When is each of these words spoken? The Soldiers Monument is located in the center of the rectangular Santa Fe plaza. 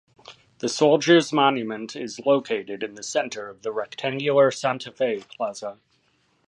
The 0.57 0.67
Soldiers 0.67 1.31
Monument 1.31 1.95
is 1.95 2.19
located 2.25 2.81
in 2.81 2.95
the 2.95 3.03
center 3.03 3.49
of 3.49 3.61
the 3.61 3.71
rectangular 3.71 4.49
Santa 4.49 4.91
Fe 4.91 5.19
plaza. 5.29 5.77